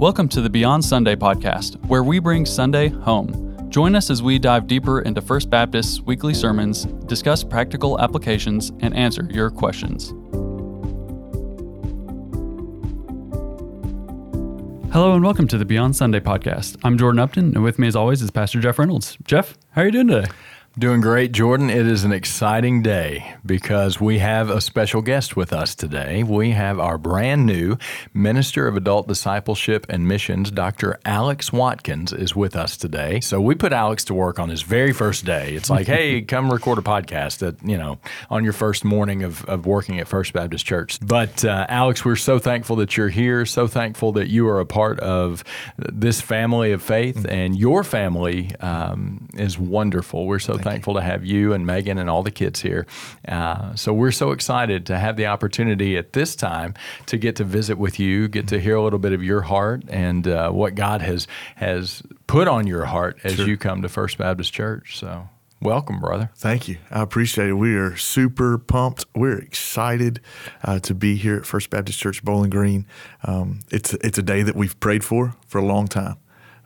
[0.00, 3.68] Welcome to the Beyond Sunday podcast, where we bring Sunday home.
[3.68, 8.96] Join us as we dive deeper into First Baptist's weekly sermons, discuss practical applications, and
[8.96, 10.14] answer your questions.
[14.90, 16.78] Hello and welcome to the Beyond Sunday podcast.
[16.82, 19.18] I'm Jordan Upton, and with me, as always, is Pastor Jeff Reynolds.
[19.24, 20.30] Jeff, how are you doing today?
[20.78, 21.68] Doing great, Jordan.
[21.68, 26.22] It is an exciting day because we have a special guest with us today.
[26.22, 27.76] We have our brand new
[28.14, 31.00] Minister of Adult Discipleship and Missions, Dr.
[31.04, 33.18] Alex Watkins, is with us today.
[33.18, 35.54] So we put Alex to work on his very first day.
[35.56, 37.98] It's like, hey, come record a podcast at, you know,
[38.30, 41.00] on your first morning of, of working at First Baptist Church.
[41.04, 44.66] But uh, Alex, we're so thankful that you're here, so thankful that you are a
[44.66, 45.42] part of
[45.78, 50.26] this family of faith, and your family um, is wonderful.
[50.26, 51.00] We're so Thank thankful you.
[51.00, 52.86] to have you and Megan and all the kids here.
[53.26, 56.74] Uh, so we're so excited to have the opportunity at this time
[57.06, 59.82] to get to visit with you, get to hear a little bit of your heart
[59.88, 63.46] and uh, what God has has put on your heart as sure.
[63.46, 64.98] you come to First Baptist Church.
[64.98, 65.28] So.
[65.62, 66.30] Welcome, brother.
[66.36, 66.78] Thank you.
[66.90, 67.52] I appreciate it.
[67.52, 69.04] We are super pumped.
[69.14, 70.20] We're excited
[70.64, 72.86] uh, to be here at First Baptist Church Bowling Green.
[73.24, 76.16] Um, it's it's a day that we've prayed for for a long time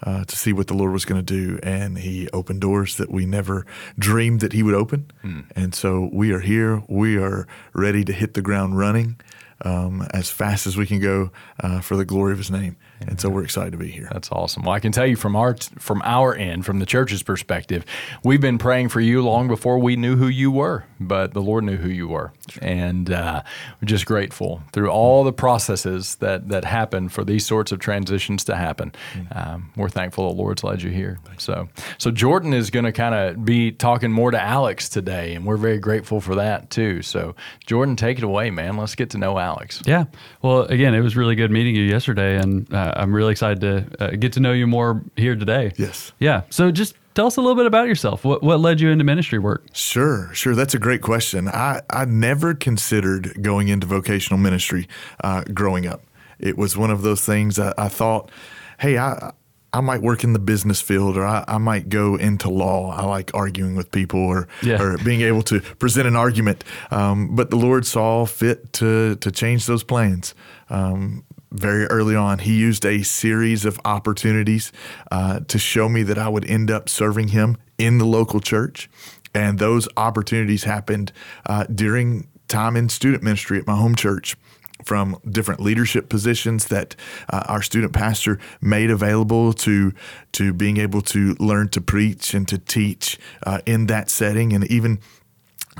[0.04, 3.10] uh, to see what the Lord was going to do, and He opened doors that
[3.10, 3.66] we never
[3.98, 5.10] dreamed that He would open.
[5.22, 5.46] Mm.
[5.56, 6.82] And so we are here.
[6.88, 9.18] We are ready to hit the ground running
[9.62, 11.30] um, as fast as we can go
[11.60, 12.76] uh, for the glory of His name.
[13.00, 14.08] And so we're excited to be here.
[14.12, 14.62] That's awesome.
[14.62, 17.84] Well, I can tell you from our from our end, from the church's perspective,
[18.22, 21.64] we've been praying for you long before we knew who you were, but the Lord
[21.64, 23.42] knew who you were, and uh,
[23.80, 28.44] we're just grateful through all the processes that that happen for these sorts of transitions
[28.44, 28.92] to happen.
[29.14, 29.38] Mm-hmm.
[29.38, 31.18] Um, we're thankful the Lord's led you here.
[31.38, 35.44] So, so Jordan is going to kind of be talking more to Alex today, and
[35.44, 37.02] we're very grateful for that too.
[37.02, 37.34] So,
[37.66, 38.76] Jordan, take it away, man.
[38.76, 39.82] Let's get to know Alex.
[39.86, 40.04] Yeah.
[40.42, 42.72] Well, again, it was really good meeting you yesterday, and.
[42.72, 45.72] Uh, I'm really excited to uh, get to know you more here today.
[45.76, 46.12] Yes.
[46.18, 46.42] Yeah.
[46.50, 48.24] So just tell us a little bit about yourself.
[48.24, 49.66] What what led you into ministry work?
[49.72, 50.54] Sure, sure.
[50.54, 51.48] That's a great question.
[51.48, 54.88] I I never considered going into vocational ministry
[55.22, 56.02] uh, growing up.
[56.38, 58.30] It was one of those things I, I thought,
[58.78, 59.32] hey, I.
[59.72, 62.92] I might work in the business field or I, I, might go into law.
[62.92, 64.80] I like arguing with people or, yeah.
[64.80, 66.62] or being able to present an argument.
[66.92, 70.32] Um, but the Lord saw fit to, to change those plans.
[70.70, 71.24] Um,
[71.54, 74.72] very early on, he used a series of opportunities
[75.10, 78.90] uh, to show me that I would end up serving him in the local church.
[79.34, 81.12] And those opportunities happened
[81.46, 84.36] uh, during time in student ministry at my home church
[84.84, 86.96] from different leadership positions that
[87.30, 89.92] uh, our student pastor made available to
[90.32, 94.64] to being able to learn to preach and to teach uh, in that setting and
[94.64, 94.98] even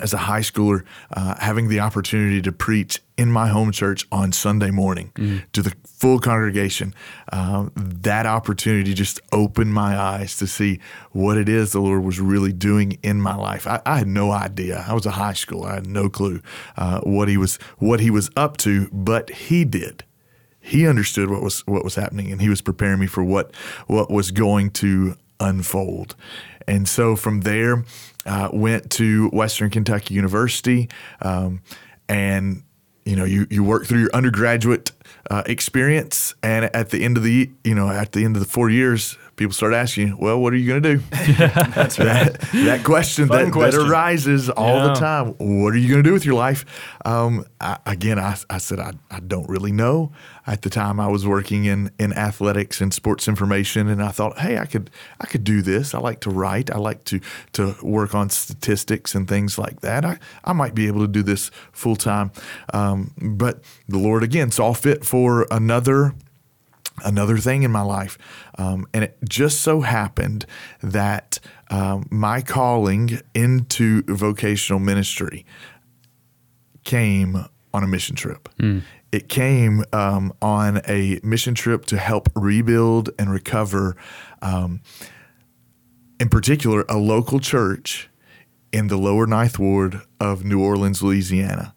[0.02, 4.32] as a high schooler, uh, having the opportunity to preach in my home church on
[4.32, 6.92] Sunday morning mm to the full congregation,
[7.32, 10.80] uh, that opportunity just opened my eyes to see
[11.12, 13.66] what it is the Lord was really doing in my life.
[13.66, 14.84] I, I had no idea.
[14.88, 15.70] I was a high schooler.
[15.70, 16.40] I had no clue
[16.76, 20.04] uh, what he was what he was up to, but he did.
[20.60, 23.54] He understood what was what was happening, and he was preparing me for what
[23.86, 26.16] what was going to unfold.
[26.66, 27.84] And so from there,
[28.26, 30.88] uh, went to Western Kentucky University,
[31.20, 31.62] um,
[32.08, 32.62] and
[33.04, 34.92] you know you you work through your undergraduate
[35.30, 38.48] uh, experience, and at the end of the you know at the end of the
[38.48, 41.02] four years, people start asking you, well, what are you going to do?
[41.10, 42.06] That's right.
[42.06, 44.88] That, that question, that, question, that, arises all yeah.
[44.88, 45.26] the time.
[45.38, 46.64] What are you going to do with your life?
[47.04, 50.12] Um, I, again, I, I said, I, I don't really know.
[50.46, 54.38] At the time, I was working in, in athletics and sports information, and I thought,
[54.38, 55.94] hey, I could I could do this.
[55.94, 56.70] I like to write.
[56.70, 57.20] I like to
[57.52, 60.04] to work on statistics and things like that.
[60.04, 62.30] I, I might be able to do this full time.
[62.74, 66.14] Um, but the Lord again saw fit for another
[67.04, 68.18] another thing in my life.
[68.58, 70.46] Um, and it just so happened
[70.82, 71.40] that
[71.70, 75.44] um, my calling into vocational ministry
[76.84, 78.48] came on a mission trip.
[78.58, 78.82] Mm.
[79.10, 83.96] It came um, on a mission trip to help rebuild and recover,
[84.42, 84.80] um,
[86.20, 88.08] in particular, a local church
[88.72, 91.73] in the lower ninth ward of New Orleans, Louisiana.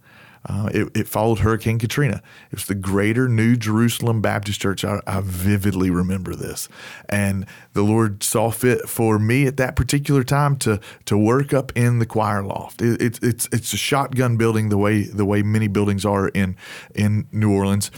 [0.48, 2.22] Uh, it, it, followed Hurricane Katrina.
[2.52, 4.86] It was the Greater New Jerusalem Baptist Church.
[4.86, 6.70] I, I, vividly remember this,
[7.10, 11.74] and the Lord saw fit for me at that particular time to to work up
[11.76, 12.82] in the choir loft.
[12.82, 16.56] It, it, it's it's a shotgun building the way the way many buildings are in
[16.96, 17.92] in New Orleans.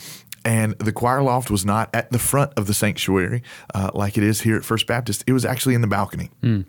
[0.45, 3.44] And the choir loft was not at the front of the sanctuary
[3.75, 5.24] uh, like it is here at First Baptist.
[5.28, 6.31] It was actually in the balcony.
[6.42, 6.66] Mm.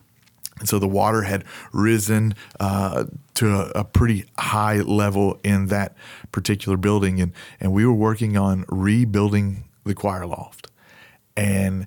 [0.61, 5.97] And so the water had risen uh, to a, a, pretty high level in that
[6.31, 7.21] particular building.
[7.21, 10.69] And, and we were working on rebuilding the choir loft.
[11.37, 11.87] and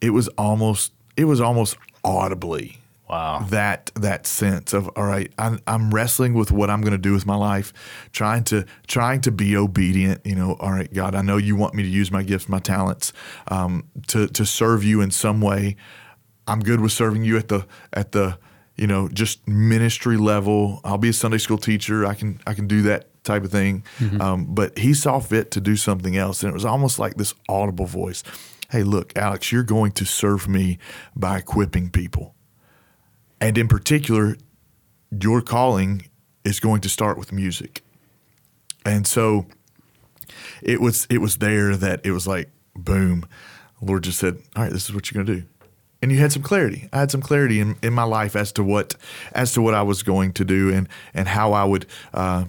[0.00, 2.76] it was almost it was almost audibly
[3.08, 3.44] Wow.
[3.50, 7.12] that that sense of all right I'm, I'm wrestling with what i'm going to do
[7.12, 7.72] with my life
[8.12, 11.74] trying to trying to be obedient you know all right god i know you want
[11.74, 13.12] me to use my gifts my talents
[13.48, 15.74] um, to to serve you in some way
[16.50, 18.38] i'm good with serving you at the at the
[18.76, 22.66] you know just ministry level i'll be a sunday school teacher i can i can
[22.66, 23.84] do that type of thing
[24.20, 27.34] um, but he saw fit to do something else and it was almost like this
[27.48, 28.22] audible voice
[28.70, 30.78] hey look alex you're going to serve me
[31.14, 32.34] by equipping people
[33.40, 34.36] and in particular,
[35.10, 36.08] your calling
[36.44, 37.82] is going to start with music.
[38.84, 39.46] And so
[40.62, 43.26] it was it was there that it was like boom.
[43.80, 45.46] Lord just said, All right, this is what you're gonna do.
[46.02, 46.88] And you had some clarity.
[46.92, 48.94] I had some clarity in, in my life as to what
[49.32, 52.44] as to what I was going to do and and how I would uh,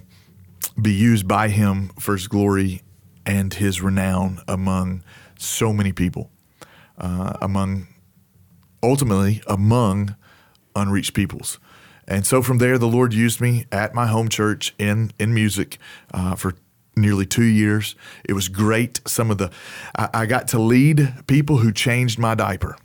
[0.82, 2.82] be used by him for his glory
[3.26, 5.04] and his renown among
[5.38, 6.30] so many people.
[6.98, 7.88] Uh, among
[8.84, 10.16] ultimately among
[10.76, 11.60] unreached peoples.
[12.08, 15.78] And so from there, the Lord used me at my home church in in music
[16.14, 16.56] uh, for
[16.96, 17.96] nearly two years.
[18.24, 19.02] It was great.
[19.08, 19.52] Some of the
[19.96, 22.78] I, I got to lead people who changed my diaper.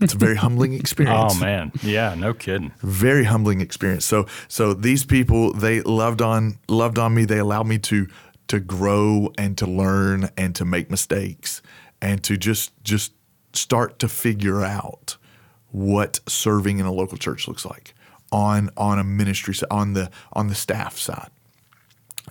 [0.00, 1.34] It's a very humbling experience.
[1.36, 2.72] Oh man, yeah, no kidding.
[2.80, 4.04] Very humbling experience.
[4.04, 7.24] So so these people they loved on loved on me.
[7.24, 8.08] They allowed me to
[8.48, 11.62] to grow and to learn and to make mistakes
[12.00, 13.12] and to just just
[13.52, 15.16] start to figure out
[15.70, 17.94] what serving in a local church looks like
[18.32, 21.30] on on a ministry on the on the staff side.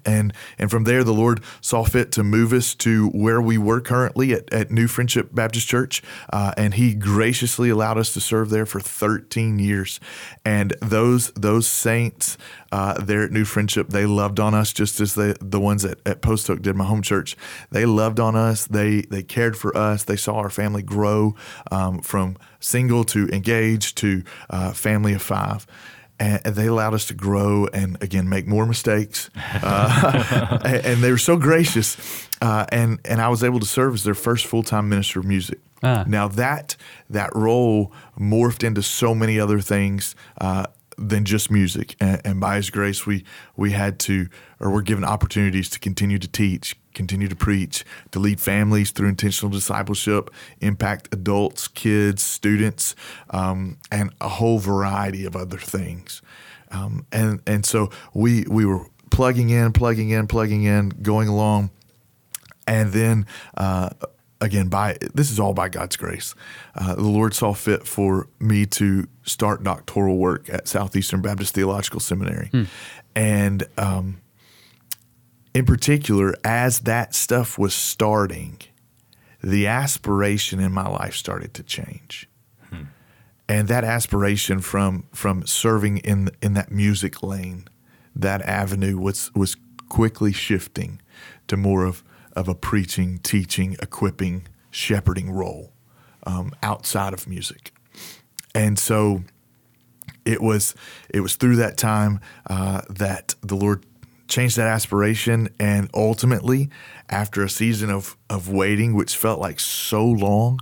[0.08, 3.82] And and from there, the Lord saw fit to move us to where we were
[3.82, 6.02] currently at, at New Friendship Baptist Church,
[6.32, 10.00] uh, and He graciously allowed us to serve there for 13 years.
[10.46, 12.38] And those those saints
[12.72, 16.00] uh, there at New Friendship, they loved on us just as the the ones at,
[16.06, 17.36] at Post Oak did, my home church.
[17.70, 18.66] They loved on us.
[18.66, 20.06] They they cared for us.
[20.06, 21.36] They saw our family grow
[21.70, 25.68] um, from single to engaged to uh, family of five
[26.20, 29.30] and they allowed us to grow and again make more mistakes.
[29.36, 34.04] Uh, and they were so gracious, uh, and and I was able to serve as
[34.04, 35.60] their first full time minister of music.
[35.84, 36.06] Ah.
[36.08, 36.76] Now that
[37.10, 40.16] that role morphed into so many other things.
[40.40, 40.66] Uh,
[41.00, 43.24] than just music, and, and by His grace, we
[43.56, 44.30] we had to,
[44.60, 49.10] or we're given opportunities to continue to teach, continue to preach, to lead families through
[49.10, 50.30] intentional discipleship,
[50.60, 52.96] impact adults, kids, students,
[53.30, 56.22] um, and a whole variety of other things.
[56.72, 61.70] Um, and and so we we were plugging in, plugging in, plugging in, going along,
[62.66, 63.26] and then.
[63.56, 63.90] Uh,
[64.40, 66.36] Again, by this is all by God's grace.
[66.76, 72.00] Uh, the Lord saw fit for me to start doctoral work at Southeastern Baptist Theological
[72.00, 72.52] Seminary,
[73.16, 74.22] and um,
[75.58, 78.60] in particular, as that stuff was starting,
[79.42, 82.30] the aspiration in my life started to change.
[83.50, 87.68] And that aspiration from from serving in in that music lane,
[88.16, 89.58] that avenue was was
[89.90, 91.02] quickly shifting
[91.48, 92.04] to more of
[92.34, 95.72] of a preaching, teaching, equipping, shepherding role
[96.28, 97.72] um, outside of music.
[98.54, 99.24] And so
[100.24, 100.76] it was
[101.10, 103.88] it was through that time uh, that the Lord
[104.28, 106.70] changed that aspiration, and ultimately,
[107.10, 110.60] after a season of of waiting, which felt like so long,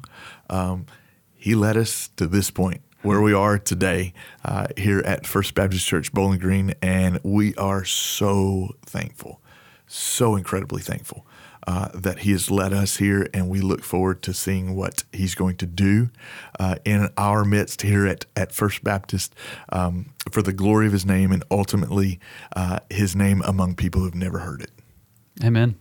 [0.49, 0.85] um,
[1.33, 5.85] He led us to this point where we are today uh, here at First Baptist
[5.85, 9.41] Church Bowling Green, and we are so thankful,
[9.85, 11.25] so incredibly thankful.
[11.67, 15.33] Uh, that he has led us here, and we look forward to seeing what he's
[15.33, 16.09] going to do
[16.59, 19.33] uh, in our midst here at, at First Baptist
[19.69, 22.19] um, for the glory of his name and ultimately
[22.55, 24.71] uh, his name among people who've never heard it.
[25.43, 25.75] Amen.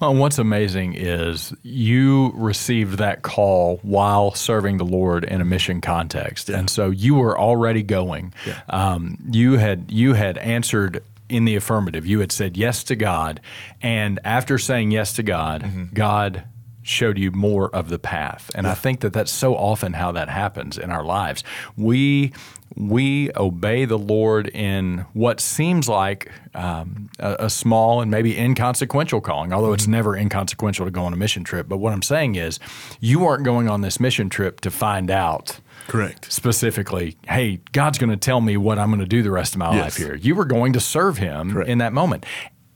[0.00, 5.80] Well, what's amazing is you received that call while serving the Lord in a mission
[5.80, 8.34] context, and so you were already going.
[8.46, 8.60] Yeah.
[8.68, 12.06] Um, you had you had answered in the affirmative.
[12.06, 13.40] You had said yes to God,
[13.80, 15.62] and after saying yes to God,
[15.94, 16.44] God
[16.82, 18.50] showed you more of the path.
[18.54, 21.42] And I think that that's so often how that happens in our lives.
[21.76, 22.32] We
[22.76, 29.20] we obey the Lord in what seems like um, a, a small and maybe inconsequential
[29.20, 31.68] calling, although it's never inconsequential to go on a mission trip.
[31.68, 32.58] But what I'm saying is,
[33.00, 36.32] you aren't going on this mission trip to find out Correct.
[36.32, 39.58] specifically, hey, God's going to tell me what I'm going to do the rest of
[39.58, 39.82] my Yes.
[39.82, 40.14] life here.
[40.14, 41.68] You were going to serve Him Correct.
[41.68, 42.24] in that moment.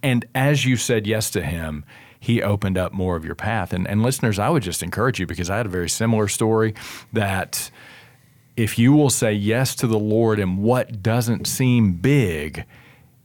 [0.02, 1.84] And as you said yes to Him,
[2.20, 3.72] He opened up more of your path.
[3.72, 6.74] And, and listeners, I would just encourage you because I had a very similar story
[7.12, 7.70] that
[8.56, 12.64] if you will say yes to the Lord in what doesn't seem big,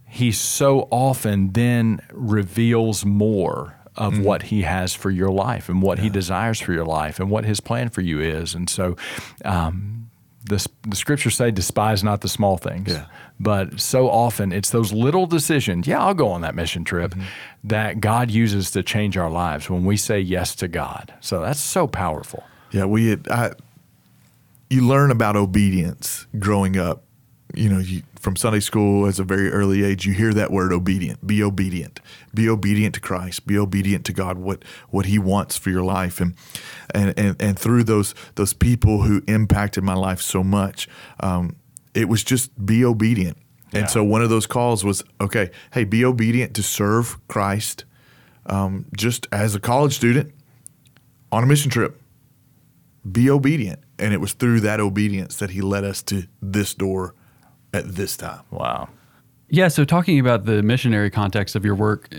[0.08, 4.24] He so often then reveals more of Mm-hmm.
[4.24, 7.46] what He has for your life and what He desires for your life and what
[7.46, 8.56] His plan for you is.
[8.56, 8.96] And so,
[9.46, 10.10] um,
[10.46, 12.92] the, the scriptures say, despise not the small things.
[12.92, 13.06] Yeah.
[13.40, 15.88] But so often it's those little decisions.
[15.88, 17.24] Yeah, I'll go on that mission trip Mm-hmm.
[17.70, 21.14] that God uses to change our lives when we say yes to God.
[21.22, 22.44] So that's so powerful.
[22.72, 23.28] Yeah, we had.
[23.30, 23.52] I,
[24.70, 27.04] you learn about obedience growing up.
[27.54, 30.74] You know, you, from Sunday school as a very early age, you hear that word
[30.74, 31.26] obedient.
[31.26, 32.00] Be obedient.
[32.34, 33.46] Be obedient to Christ.
[33.46, 34.38] Be obedient to God.
[34.38, 36.36] What what He wants for your life, and
[36.94, 40.88] and and, and through those those people who impacted my life so much,
[41.20, 41.56] um,
[41.94, 43.38] it was just be obedient.
[43.72, 43.82] Yeah.
[43.82, 45.52] And so one of those calls was okay.
[45.74, 47.86] Hey, be obedient to serve Christ.
[48.46, 50.34] Um, just as a college student
[51.32, 52.02] on a mission trip
[53.10, 53.80] be obedient.
[54.00, 57.16] And it was through that obedience that he led us to this door
[57.74, 58.42] at this time.
[58.52, 58.90] Wow.
[59.50, 62.12] Yeah, so talking about the missionary context of your work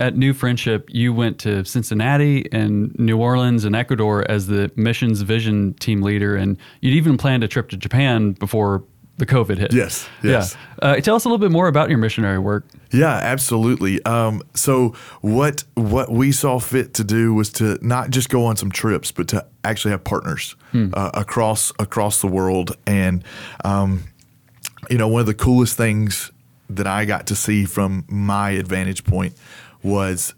[0.00, 5.20] at New Friendship, you went to Cincinnati and New Orleans and Ecuador as the missions
[5.20, 8.82] vision team leader, and you'd even planned a trip to Japan before
[9.18, 9.72] the COVID hit.
[9.72, 10.56] Yes, yes.
[10.82, 10.88] Yeah.
[10.88, 12.64] Uh, tell us a little bit more about your missionary work.
[12.90, 14.04] Yeah, absolutely.
[14.04, 18.56] Um, so what what we saw fit to do was to not just go on
[18.56, 22.76] some trips, but to actually have partners uh, across across the world.
[22.86, 23.22] And
[23.64, 24.04] um,
[24.90, 26.32] you know, one of the coolest things
[26.68, 29.34] that I got to see from my advantage point
[29.82, 30.34] was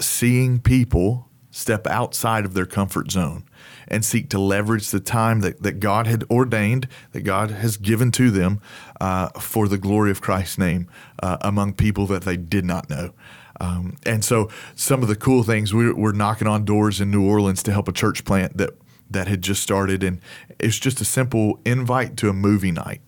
[0.00, 3.44] seeing people step outside of their comfort zone
[3.86, 8.10] and seek to leverage the time that, that God had ordained, that God has given
[8.12, 8.60] to them
[9.00, 10.88] uh, for the glory of Christ's name
[11.22, 13.12] uh, among people that they did not know.
[13.60, 17.24] Um, and so, some of the cool things we were knocking on doors in New
[17.24, 18.70] Orleans to help a church plant that
[19.10, 20.20] that had just started, and
[20.58, 23.02] it's just a simple invite to a movie night.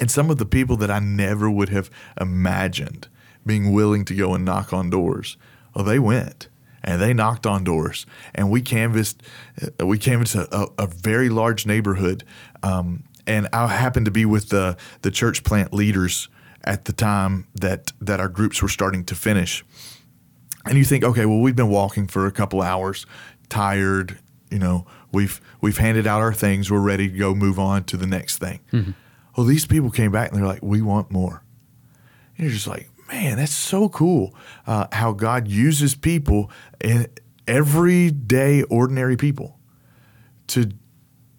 [0.00, 3.08] And some of the people that I never would have imagined
[3.46, 5.36] being willing to go and knock on doors,
[5.74, 6.48] well, they went
[6.84, 9.22] and they knocked on doors, and we canvassed.
[9.80, 12.24] uh, We canvassed a, a, a very large neighborhood,
[12.64, 16.28] um, and I happened to be with the the church plant leaders
[16.64, 19.64] at the time that that our groups were starting to finish.
[20.64, 23.06] And you think, okay, well, we've been walking for a couple hours,
[23.48, 24.18] tired.
[24.50, 26.68] You know, we've we've handed out our things.
[26.70, 28.58] We're ready to go move on to the next thing.
[29.36, 31.42] Well, these people came back and they're like, we want more.
[32.36, 34.34] And you're just like, man, that's so cool.
[34.66, 37.06] Uh, how God uses people in
[37.46, 39.58] everyday, ordinary people
[40.48, 40.70] to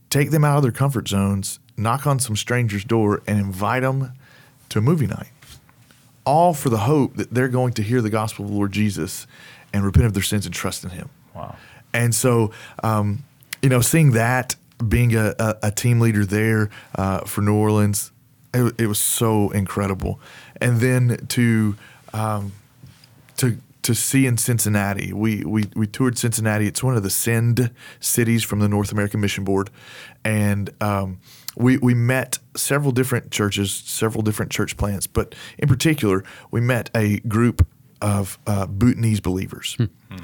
[0.10, 4.14] take them out of their comfort zones, knock on some stranger's door, and invite them
[4.70, 5.30] to a movie night
[6.26, 9.28] all for the hope that they're going to hear the gospel of the Lord Jesus
[9.74, 11.10] and repent of their sins and trust in Him.
[11.36, 11.56] Wow.
[11.94, 12.52] And so,
[12.84, 13.24] um,
[13.62, 14.56] you know, seeing that,
[14.88, 18.12] being a, a, a team leader there uh, for New Orleans,
[18.54, 20.20] it, it was so incredible.
[20.62, 21.76] And then to
[22.14, 22.54] um,
[23.38, 26.68] to to see in Cincinnati, we, we we toured Cincinnati.
[26.68, 29.70] It's one of the Send cities from the North American Mission Board,
[30.24, 31.20] and um,
[31.56, 36.90] we we met several different churches, several different church plants, but in particular, we met
[36.96, 37.68] a group
[38.04, 39.78] of uh, Bhutanese believers.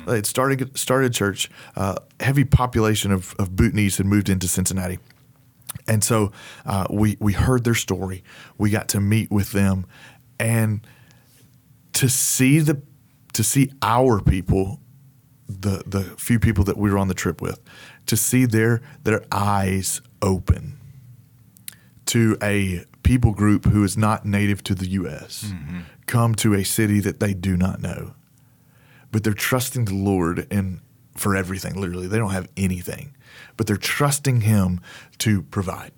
[0.06, 1.50] They had started started church.
[1.76, 5.00] Uh, heavy population of, of Bhutanese had moved into Cincinnati.
[5.88, 6.32] And so
[6.66, 8.24] uh, we we heard their story.
[8.58, 9.86] We got to meet with them,
[10.40, 10.86] and
[11.94, 12.82] to see the
[13.34, 14.80] to see our people,
[15.48, 17.60] the the few people that we were on the trip with,
[18.08, 20.80] to see their their eyes open
[22.08, 25.52] to a people group who is not native to the U.S.
[26.06, 28.14] come to a city that they do not know,
[29.12, 30.82] but they're trusting the Lord and
[31.18, 31.74] for everything.
[31.74, 33.18] Literally, they don't have anything,
[33.58, 34.80] but they're trusting Him
[35.18, 35.92] to provide.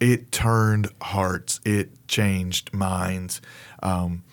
[0.00, 1.60] It turned hearts.
[1.64, 3.40] It changed minds.
[3.80, 4.24] Um,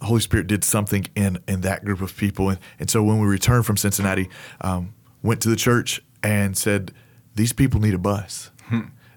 [0.00, 3.26] Holy Spirit did something in in that group of people, and, and so when we
[3.26, 4.28] returned from Cincinnati,
[4.60, 6.92] um, went to the church and said,
[7.34, 8.52] "These people need a bus."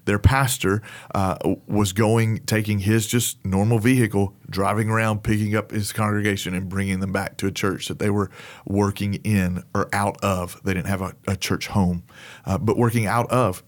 [0.04, 0.82] Their pastor
[1.14, 6.68] uh, was going, taking his just normal vehicle, driving around, picking up his congregation and
[6.68, 8.30] bringing them back to a church that they were
[8.66, 10.60] working in or out of.
[10.64, 12.02] They didn't have a, a church home,
[12.44, 13.62] uh, but working out of.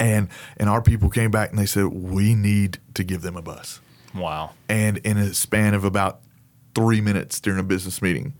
[0.00, 3.42] And and our people came back and they said, "We need to give them a
[3.42, 3.80] bus."
[4.14, 4.50] Wow.
[4.68, 6.22] And in a span of about
[6.74, 8.34] three minutes during a business meeting,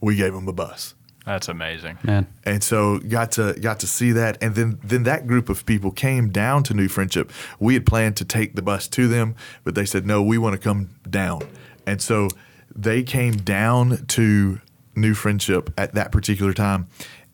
[0.00, 0.94] we gave them a bus.
[1.28, 1.98] That's amazing.
[2.04, 2.26] Man.
[2.44, 5.90] And so got to got to see that, and then then that group of people
[5.90, 7.30] came down to New Friendship.
[7.60, 10.54] We had planned to take the bus to them, but they said no, we want
[10.54, 11.42] to come down,
[11.86, 12.28] and so
[12.74, 14.62] they came down to
[14.96, 16.88] New Friendship at that particular time,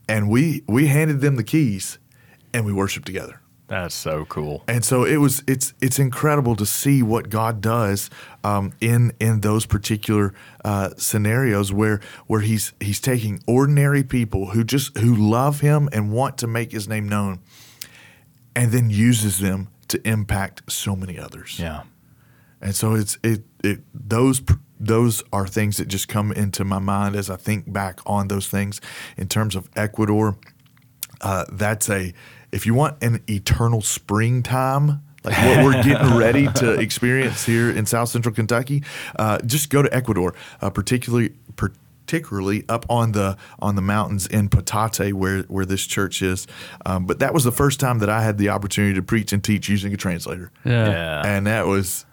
[0.09, 1.99] and we we handed them the keys,
[2.53, 3.41] and we worshiped together.
[3.75, 4.63] That's so cool.
[4.69, 5.43] And so it was.
[5.49, 8.09] It's it's incredible to see what God does
[8.45, 10.33] um, in in those particular
[10.65, 16.13] uh, scenarios where where he's he's taking ordinary people who just who love Him and
[16.13, 17.41] want to make His name known,
[18.55, 21.59] and then uses them to impact so many others.
[21.59, 21.83] Yeah.
[22.61, 24.41] And so it's it it those
[24.79, 28.47] those are things that just come into my mind as I think back on those
[28.47, 28.81] things
[29.17, 30.37] in terms of Ecuador.
[31.21, 32.13] Uh, that's a
[32.55, 37.87] if you want an eternal springtime like what we're getting ready to experience here in
[37.87, 38.83] South Central Kentucky,
[39.17, 41.33] uh, just go to Ecuador, uh, particularly
[42.07, 46.47] particularly up on the on the mountains in Patate, where where this church is.
[46.85, 49.43] Um, but that was the first time that I had the opportunity to preach and
[49.43, 50.51] teach using a translator.
[50.65, 50.91] Yeah.
[50.91, 51.23] Yeah.
[51.27, 52.05] and that was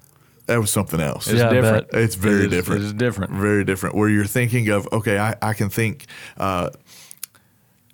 [0.48, 1.28] that was something else.
[1.28, 1.88] It's Yeah, different.
[1.94, 2.84] It's very It is- different.
[2.84, 3.34] It's different.
[3.34, 3.96] Very different.
[3.96, 6.06] Where you're thinking of, okay, I, I can think
[6.38, 6.70] uh,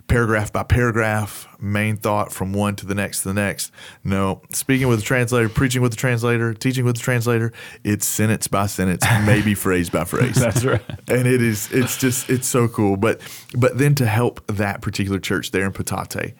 [0.08, 3.70] paragraph by paragraph, main thought from one to the next to the next.
[4.02, 7.52] No, speaking with the translator, preaching with the translator, teaching with the translator,
[7.84, 10.34] it's sentence by sentence, maybe phrase by phrase.
[10.40, 10.82] That's right.
[11.08, 12.96] And it is, it's just, it's so cool.
[12.96, 13.20] But,
[13.56, 16.34] but then to help that particular church there in Patate,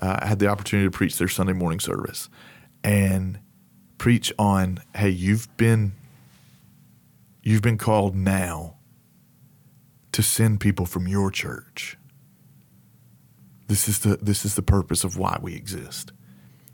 [0.00, 2.28] uh, I had the opportunity to preach their Sunday morning service
[2.84, 3.40] and
[3.96, 5.92] preach on, hey, you've been
[7.42, 8.76] you've been called now
[10.12, 11.96] to send people from your church.
[13.68, 16.12] This is the this is the purpose of why we exist.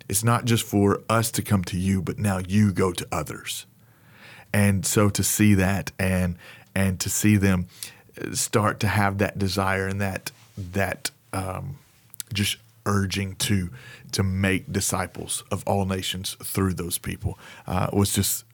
[0.08, 3.66] It's not just for us to come to you, but now you go to others.
[4.52, 6.36] And so to see that and
[6.74, 7.66] and to see them
[8.32, 11.78] start to have that desire and that that um,
[12.32, 13.70] just urging to
[14.12, 18.44] to make disciples of all nations through those people uh, was just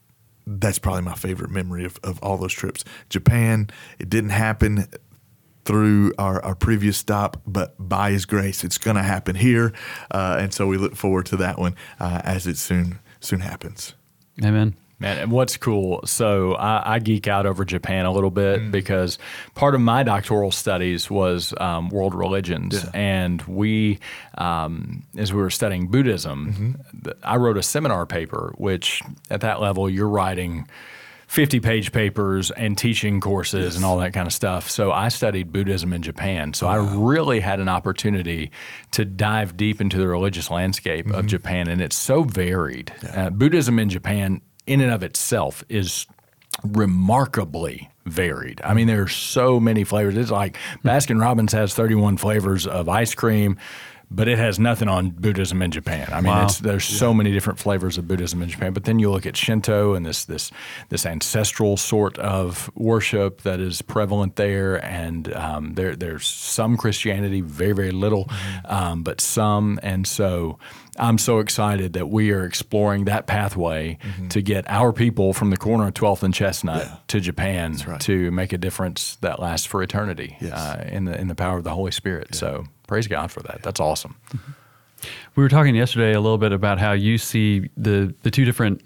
[0.47, 2.83] that's probably my favorite memory of, of all those trips.
[3.09, 3.69] Japan,
[3.99, 4.87] it didn't happen
[5.65, 9.73] through our, our previous stop, but by His grace, it's going to happen here,
[10.11, 13.93] uh, and so we look forward to that one uh, as it soon soon happens.
[14.43, 14.75] Amen.
[14.99, 16.01] Man, and what's cool?
[16.05, 18.71] So I, I geek out over Japan a little bit Mm.
[18.71, 19.17] because
[19.55, 22.89] part of my doctoral studies was um, world religions, Yeah.
[22.93, 23.97] and we,
[24.37, 27.09] um, as we were studying Buddhism, Mm-hmm.
[27.23, 28.53] I wrote a seminar paper.
[28.57, 30.67] Which at that level, you're writing.
[31.31, 34.69] 50 page papers and teaching courses and all that kind of stuff.
[34.69, 36.53] So I studied Buddhism in Japan.
[36.53, 38.51] So I really had an opportunity
[38.91, 41.15] to dive deep into the religious landscape Mm-hmm.
[41.15, 41.69] of Japan.
[41.69, 42.91] And it's so varied.
[43.15, 46.05] Uh, Buddhism in Japan, in and of itself, is
[46.65, 48.59] remarkably varied.
[48.65, 50.17] I mean, there are so many flavors.
[50.17, 53.57] It's like Baskin Robbins has 31 flavors of ice cream.
[54.13, 56.09] But it has nothing on Buddhism in Japan.
[56.11, 56.43] I mean, Wow.
[56.45, 58.73] it's, there's so many different flavors of Buddhism in Japan.
[58.73, 60.51] But then you look at Shinto and this this
[60.89, 67.39] this ancestral sort of worship that is prevalent there, and um, there there's some Christianity,
[67.41, 68.29] very very little,
[68.65, 69.79] um, but some.
[69.81, 70.59] And so
[70.99, 73.97] I'm so excited that we are exploring that pathway
[74.29, 76.95] to get our people from the corner of 12th and Chestnut Yeah.
[77.07, 78.01] to Japan right.
[78.01, 80.51] to make a difference that lasts for eternity Yes.
[80.53, 82.35] uh, in the in the power of the Holy Spirit.
[82.35, 83.63] So praise God for that.
[83.63, 84.17] That's awesome.
[85.37, 88.81] We were talking yesterday a little bit about how you see the the two different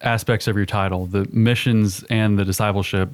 [0.00, 3.10] aspects of your title, the missions and the discipleship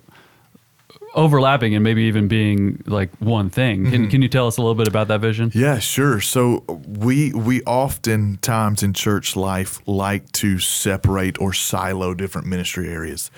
[1.14, 3.90] overlapping and maybe even being like one thing.
[3.90, 5.50] Can, can you tell us a little bit about that vision?
[5.52, 6.20] Yeah, sure.
[6.20, 13.32] So we we oftentimes in church life like to separate or silo different ministry areas.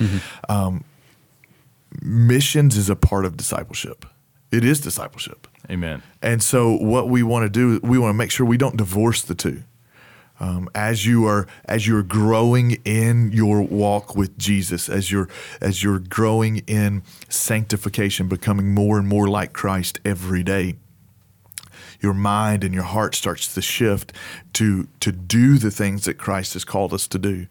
[0.47, 0.85] Um,
[2.03, 4.05] missions is a part of discipleship.
[4.51, 5.49] It is discipleship.
[5.71, 6.03] Amen.
[6.21, 9.23] And so what we want to do, we want to make sure we don't divorce
[9.23, 9.63] the two.
[10.41, 15.29] Um, as you are as you're growing in your walk with Jesus, as you're
[15.61, 20.77] as you're growing in sanctification, becoming more and more like Christ every day,
[22.01, 24.13] your mind and your heart starts to shift
[24.55, 27.47] to to do the things that Christ has called us to do.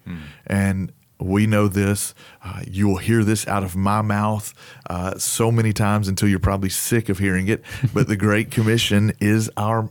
[0.46, 2.14] And we know this.
[2.44, 4.54] Uh, you will hear this out of my mouth
[4.90, 7.64] uh, so many times until you're probably sick of hearing it.
[7.94, 9.90] But the Great Commission is our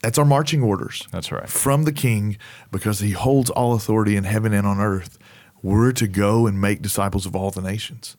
[0.00, 1.06] that's our marching orders.
[1.10, 1.48] That's right.
[1.48, 2.38] From the King,
[2.70, 5.18] because He holds all authority in heaven and on earth.
[5.60, 8.16] We're to go and make disciples of all the nations.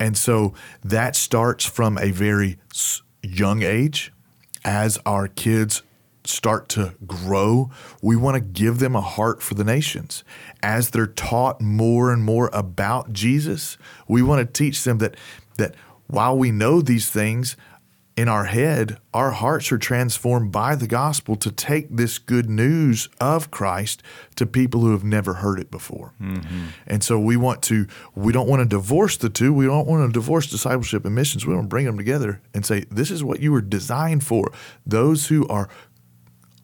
[0.00, 2.58] And so that starts from a very
[3.22, 4.12] young age.
[4.64, 5.82] As our kids
[6.24, 7.70] start to grow,
[8.02, 10.24] we want to give them a heart for the nations.
[10.62, 13.76] As they're taught more and more about Jesus,
[14.08, 15.16] we want to teach them that
[15.56, 15.74] that
[16.06, 17.56] while we know these things
[18.16, 23.08] in our head, our hearts are transformed by the gospel to take this good news
[23.20, 24.02] of Christ
[24.36, 26.12] to people who have never heard it before.
[26.20, 26.66] Mm-hmm.
[26.86, 29.52] And so we want to, we don't want to divorce the two.
[29.52, 31.44] We don't want to divorce discipleship and missions.
[31.44, 34.52] We want to bring them together and say, this is what you were designed for.
[34.86, 35.68] Those who are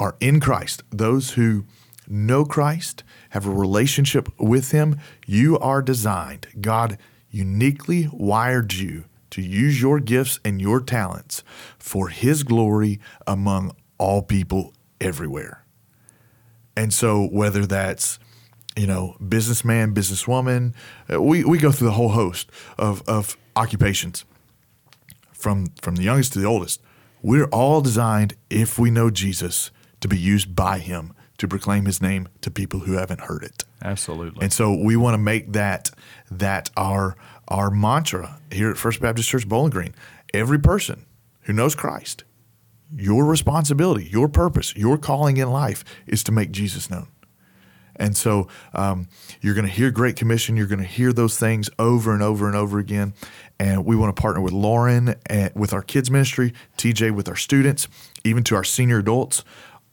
[0.01, 1.65] are in Christ, those who
[2.09, 6.49] know Christ, have a relationship with Him, you are designed.
[6.61, 6.99] God
[7.31, 11.45] uniquely wired you to use your gifts and your talents
[11.79, 15.65] for His glory among all people everywhere.
[16.77, 18.19] And so, whether that's
[18.77, 20.73] you know, businessman, businesswoman,
[21.13, 24.25] uh, we, we go through the whole host of, of occupations
[25.33, 26.81] from from the youngest to the oldest.
[27.23, 32.03] We're all designed, if we know Jesus, to be used by Him to proclaim His
[32.03, 33.65] name to people who haven't heard it.
[33.83, 34.43] Absolutely.
[34.43, 35.91] And so we want to make that
[36.31, 37.17] that our
[37.49, 39.95] our mantra here at First Baptist Church Bowling Green.
[40.33, 41.07] Every person
[41.43, 42.25] who knows Christ,
[42.95, 47.09] your responsibility, your purpose, your calling in life is to make Jesus known.
[48.01, 49.09] And so um,
[49.43, 50.57] you're going to hear Great Commission.
[50.57, 53.13] You're going to hear those things over and over and over again.
[53.59, 57.37] And we want to partner with Lauren and with our kids ministry, TJ with our
[57.37, 57.89] students,
[58.25, 59.45] even to our senior adults,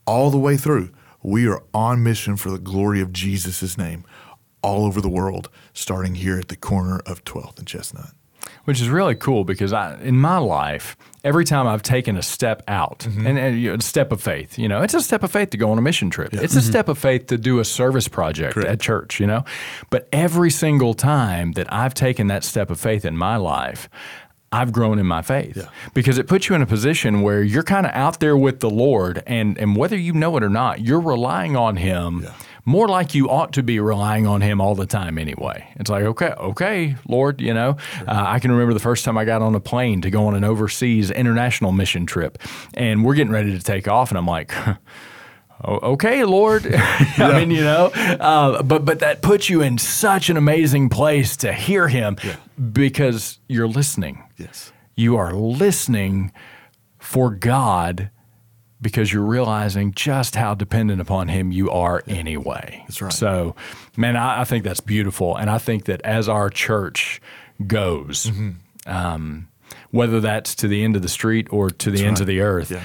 [0.08, 0.89] all the way through.
[1.22, 4.06] We are on mission for the glory of Jesus' name
[4.63, 8.13] all over the world, starting here at the corner of 12th and Chestnut
[8.67, 12.63] which is really cool because I, in my life, every time I've taken a step
[12.67, 13.26] out mm-hmm.
[13.26, 15.52] and, and you know, a step of faith, you know, it's a step of faith
[15.52, 16.34] to go on a mission trip.
[16.34, 16.41] Yeah.
[16.41, 16.60] It's mm-hmm.
[16.60, 18.70] a step of faith to do a service project Correct.
[18.70, 19.46] at church, you know.
[19.89, 23.89] But every single time that I've taken that step of faith in my life,
[24.52, 25.70] I've grown in my faith yeah.
[25.94, 28.70] because it puts you in a position where you're kind of out there with the
[28.70, 32.24] Lord, and and whether you know it or not, you're relying on Him.
[32.24, 32.34] Yeah
[32.68, 35.66] more like you ought to be relying on him all the time anyway.
[35.78, 39.24] It's like, okay, okay, Lord, you know, uh, I can remember the first time I
[39.24, 42.38] got on a plane to go on an overseas international mission trip,
[42.74, 44.54] and we're getting ready to take off, and I'm like,
[45.64, 46.68] okay, Lord.
[46.76, 51.38] I mean, you know, uh, but but that puts you in such an amazing place
[51.38, 52.36] to hear Him yeah.
[52.74, 54.27] because you're listening.
[54.38, 56.32] Yes, you are listening
[57.00, 58.12] for God
[58.82, 62.15] because you're realizing just how dependent upon him you are yeah.
[62.15, 62.84] anyway.
[62.88, 63.13] That's right.
[63.13, 63.56] So,
[63.95, 65.36] man, I, I, think that's beautiful.
[65.36, 67.21] And I think that as our church
[67.65, 68.52] goes, mm-hmm.
[68.86, 69.47] um,
[69.91, 72.23] whether that's to the end of the street or to the that's ends right.
[72.23, 72.84] of the earth, yeah.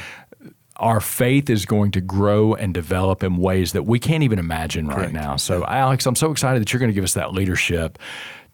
[0.76, 4.86] our faith is going to grow and develop in ways that we can't even imagine
[4.86, 5.00] Correct.
[5.00, 5.36] right now.
[5.36, 5.64] So.
[5.66, 7.98] Alex, I'm so excited that you're going to give us that leadership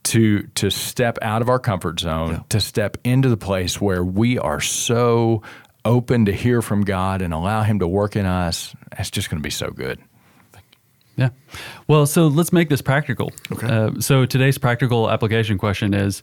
[0.05, 2.43] to to step out of our comfort zone, yeah.
[2.49, 5.43] to step into the place where we are so
[5.85, 9.41] open to hear from God and allow Him to work in us, that's just going
[9.41, 9.99] to be so good.
[11.17, 11.31] Yeah.
[11.89, 13.33] Well, so let's make this practical.
[13.51, 13.67] Okay.
[13.67, 16.23] Uh, so today's practical application question is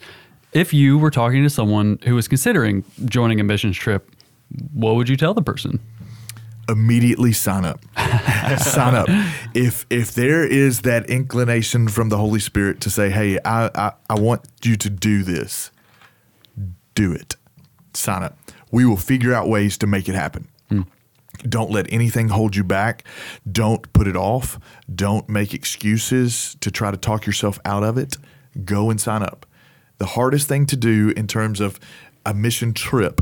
[0.53, 4.09] if you were talking to someone who was considering joining a missions trip,
[4.73, 5.81] what would you tell the person?
[6.67, 7.79] Immediately sign up.
[8.59, 9.07] sign up.
[9.53, 13.91] If if there is that inclination from the Holy Spirit to say, "Hey, I, I
[14.09, 15.71] I want you to do this,"
[16.95, 17.35] do it.
[17.93, 18.37] Sign up
[18.75, 20.49] we will figure out ways to make it happen.
[20.69, 20.85] Mm.
[21.47, 23.05] Don't let anything hold you back.
[23.49, 24.59] Don't put it off.
[24.93, 28.17] Don't make excuses to try to talk yourself out of it.
[28.65, 29.45] Go and sign up.
[29.97, 31.79] The hardest thing to do in terms of
[32.25, 33.21] a mission trip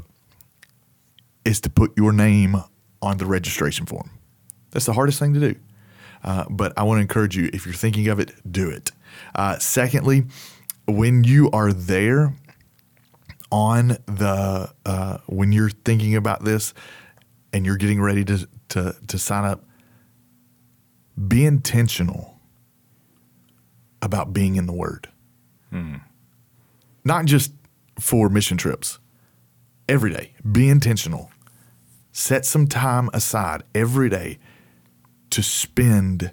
[1.46, 2.64] is to put your name
[3.04, 4.10] on the registration form.
[4.72, 5.56] That's the hardest thing to do.
[6.24, 8.92] Uh, but I want to encourage you if you're thinking of it, do it.
[9.36, 10.24] Uh, secondly,
[10.88, 12.34] when you are there,
[13.54, 16.74] on the uh, when you're thinking about this
[17.54, 19.64] and you're getting ready to to to sign up,
[21.28, 22.40] be intentional
[24.02, 25.08] about being in the Word.
[25.70, 25.98] Hmm.
[27.06, 27.54] Not just
[28.00, 28.98] for mission trips.
[29.88, 31.30] Every day, be intentional.
[32.16, 34.38] Set some time aside every day
[35.32, 36.32] to spend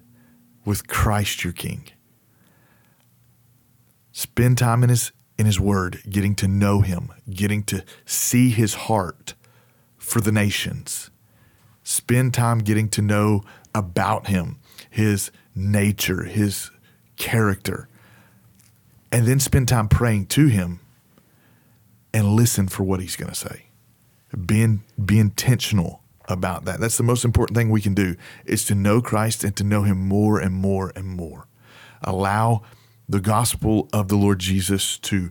[0.63, 1.89] with Christ your King.
[4.13, 8.75] Spend time in His in His Word, getting to know Him, getting to see His
[8.75, 9.33] heart
[9.97, 11.11] for the nations.
[11.83, 13.43] Spend time getting to know
[13.75, 14.59] about Him,
[14.91, 16.71] His nature, His
[17.17, 17.89] character,
[19.11, 20.81] and then spend time praying to Him
[22.13, 23.70] and listen for what He's going to say.
[24.47, 26.81] Be, be intentional about that.
[26.81, 29.83] That's the most important thing we can do is to know Christ and to know
[29.83, 31.47] Him more and more and more.
[32.03, 32.63] Allow
[33.09, 35.31] the gospel of the Lord Jesus to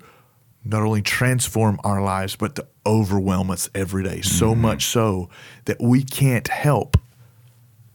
[0.63, 4.17] not only transform our lives, but to overwhelm us every day.
[4.17, 4.37] Mm-hmm.
[4.37, 5.29] So much so
[5.65, 6.97] that we can't help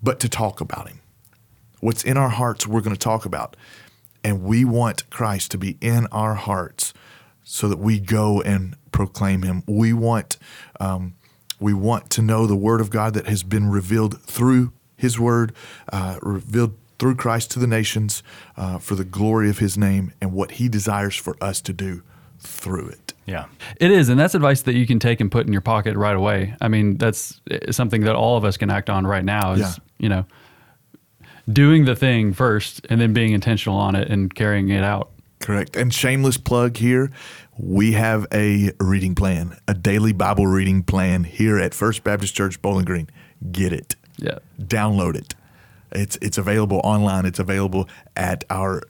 [0.03, 1.01] but to talk about Him.
[1.81, 3.57] What's in our hearts, we're going to talk about.
[4.23, 6.95] And we want Christ to be in our hearts
[7.45, 9.63] so that we go and proclaim Him.
[9.69, 10.39] We want,
[10.81, 11.15] um,
[11.61, 15.55] we want to know the Word of God that has been revealed through His Word,
[15.93, 18.23] uh, revealed through Christ to the nations
[18.57, 22.03] uh, for the glory of his name and what he desires for us to do
[22.39, 23.13] through it.
[23.27, 23.47] Yeah.
[23.77, 24.09] It is.
[24.09, 26.55] And that's advice that you can take and put in your pocket right away.
[26.61, 29.75] I mean, that's something that all of us can act on right now is, yeah.
[29.99, 30.27] you know,
[31.51, 35.11] doing the thing first and then being intentional on it and carrying it out.
[35.45, 35.77] Correct.
[35.77, 37.11] And shameless plug here.
[37.59, 42.63] We have a reading plan, a daily Bible reading plan here at First Baptist Church
[42.63, 43.11] Bowling Green.
[43.53, 43.95] Get it.
[44.17, 44.39] Yeah.
[44.59, 45.35] Download it.
[45.93, 47.27] It's it's available online.
[47.27, 48.83] It's available at our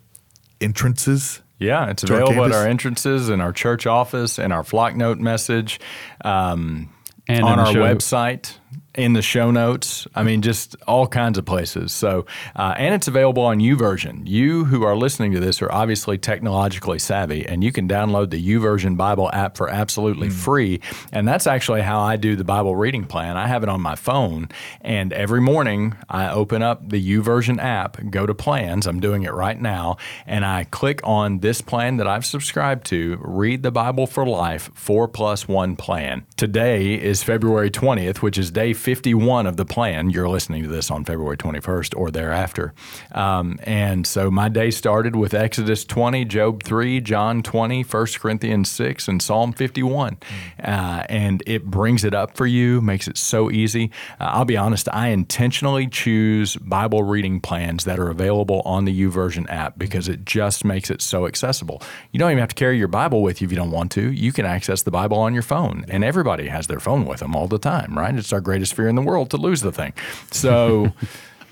[0.61, 1.43] entrances.
[1.59, 5.19] Yeah, it's To our available at our entrances and our church office and our Flocknote
[5.19, 5.81] message
[6.25, 6.89] um,
[7.27, 8.59] And on our show- website.
[8.97, 11.93] In the show notes, I mean, just all kinds of places.
[11.93, 14.23] So, uh, and it's available on YouVersion.
[14.25, 18.41] You who are listening to this are obviously technologically savvy, and you can download the
[18.41, 20.81] YouVersion Bible app for absolutely free.
[21.11, 23.37] And that's actually how I do the Bible reading plan.
[23.37, 24.49] I have it on my phone,
[24.81, 28.87] and every morning I open up the YouVersion app, go to plans.
[28.87, 33.19] I'm doing it right now, and I click on this plan that I've subscribed to.
[33.21, 36.27] Read the Bible for Life Four Plus One plan.
[36.37, 40.11] Today is February 20th, which is day 51 of the plan.
[40.11, 42.75] You're listening to this on February 21st or thereafter.
[43.13, 48.71] Um, and so my day started with Exodus 20, Job 3, John 20, 1 Corinthians
[48.71, 50.19] 6, and Psalm 51.
[50.63, 53.91] Uh, and it brings it up for you, makes it so easy.
[54.21, 58.93] Uh, I'll be honest, I intentionally choose Bible reading plans that are available on the
[58.93, 61.81] YouVersion app because it just makes it so accessible.
[62.13, 64.13] You don't even have to carry your Bible with you if you don't want to.
[64.13, 67.35] You can access the Bible on your phone, and everybody has their phone with them
[67.35, 68.15] all the time, right?
[68.15, 69.93] It's our greatest fear in the world to lose the thing.
[70.31, 70.93] So.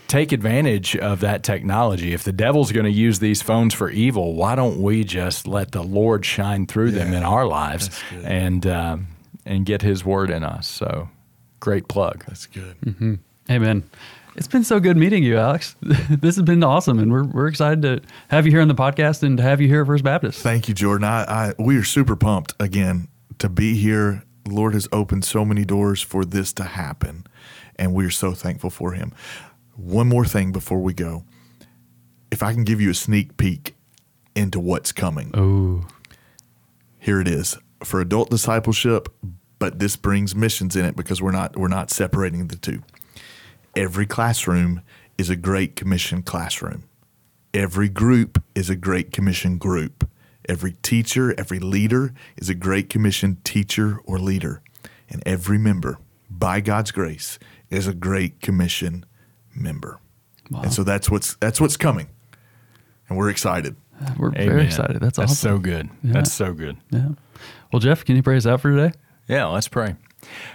[0.08, 2.12] Take advantage of that technology.
[2.12, 5.72] If the devil's going to use these phones for evil, why don't we just let
[5.72, 7.88] the Lord shine through them in our lives
[8.22, 8.98] and uh,
[9.46, 10.68] and get His word in us?
[10.68, 11.08] So,
[11.60, 12.26] great plug.
[12.26, 12.76] That's good.
[13.50, 13.84] Amen.
[14.34, 15.76] It's been so good meeting you, Alex.
[15.82, 19.22] this has been awesome, and we're, we're excited to have you here on the podcast
[19.22, 20.40] and to have you here at First Baptist.
[20.40, 21.04] Thank you, Jordan.
[21.04, 23.08] I, I we are super pumped again
[23.38, 24.24] to be here.
[24.46, 27.26] Lord has opened so many doors for this to happen,
[27.76, 29.12] and we're so thankful for Him.
[29.76, 31.24] One more thing before we go,
[32.30, 33.74] if I can give you a sneak peek
[34.34, 35.30] into what's coming.
[35.34, 35.86] Oh,
[36.98, 37.58] here it is.
[37.82, 39.08] For adult discipleship
[39.62, 42.82] but this brings missions in it because we're not we're not separating the two.
[43.76, 44.82] Every classroom
[45.16, 46.82] is a great commission classroom.
[47.54, 50.10] Every group is a great commission group
[50.48, 54.62] every teacher every leader is a great commission teacher or leader
[55.08, 55.98] and every member
[56.30, 57.38] by god's grace
[57.70, 59.04] is a great commission
[59.54, 59.98] member
[60.50, 62.08] and so that's what's that's what's coming
[63.08, 64.48] and we're excited uh, we're Amen.
[64.48, 65.00] very excited.
[65.00, 65.50] That's, That's awesome.
[65.50, 65.90] so good.
[66.02, 66.76] That's so good.
[66.90, 67.10] Yeah.
[67.72, 68.92] Well, Jeff, can you pray us out for today?
[69.28, 69.96] Yeah, let's pray.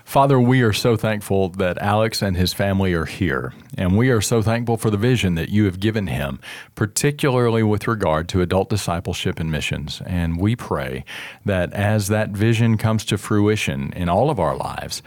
[0.06, 4.22] Father, we are so thankful that Alex and his family are here, and we are
[4.22, 6.40] so thankful for the vision that you have given him,
[6.76, 10.02] particularly with regard to adult discipleship and missions.
[10.06, 11.04] And we pray
[11.46, 15.02] that as that vision comes to fruition in all of our lives,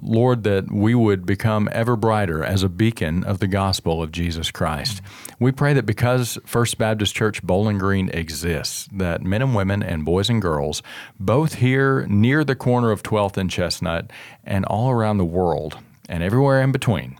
[0.00, 4.50] Lord, that we would become ever brighter as a beacon of the gospel of Jesus
[4.50, 5.02] Christ.
[5.38, 10.04] We pray that because First Baptist Church Bowling Green exists, that men and women and
[10.04, 10.82] boys and girls,
[11.18, 14.10] both here near the corner of 12th and Chestnut
[14.44, 17.18] and all around the world and everywhere in between,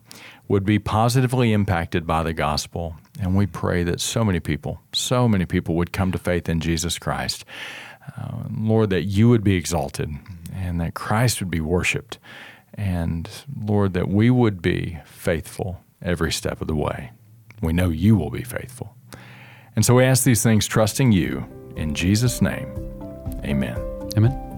[0.48, 2.96] would be positively impacted by the gospel.
[3.20, 6.60] And we pray that so many people, so many people would come to faith in
[6.60, 7.44] Jesus Christ.
[8.18, 10.10] Uh, Lord, that you would be exalted
[10.52, 12.18] and that Christ would be worshiped.
[12.74, 13.28] And
[13.60, 17.12] Lord, that we would be faithful every step of the way.
[17.60, 18.96] We know you will be faithful.
[19.76, 22.68] And so we ask these things trusting you in Jesus' name.
[23.44, 23.78] Amen.
[24.16, 24.48] Amen.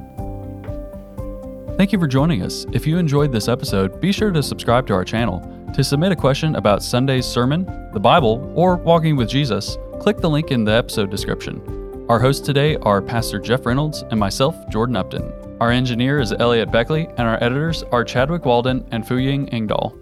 [1.77, 2.67] Thank you for joining us.
[2.73, 5.51] If you enjoyed this episode, be sure to subscribe to our channel.
[5.75, 10.31] To submit a question about Sunday's sermon, the Bible, or walking with Jesus, click the
[10.31, 12.07] link in the episode description.
[12.09, 15.44] Our hosts today are Pastor Jeff Reynolds and myself, Jordan Upton.
[15.61, 19.97] Our engineer is Elliot Beckley, and our editors are Chadwick Walden and Fuying Engdahl.